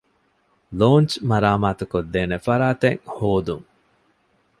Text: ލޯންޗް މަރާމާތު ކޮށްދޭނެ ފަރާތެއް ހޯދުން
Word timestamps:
ލޯންޗް 0.79 1.15
މަރާމާތު 1.29 1.83
ކޮށްދޭނެ 1.91 2.37
ފަރާތެއް 2.45 2.99
ހޯދުން 3.15 3.65